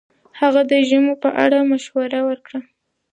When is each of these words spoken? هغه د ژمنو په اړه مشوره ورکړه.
هغه 0.39 0.61
د 0.71 0.71
ژمنو 0.89 1.13
په 1.23 1.29
اړه 1.43 1.57
مشوره 1.71 2.19
ورکړه. 2.29 2.59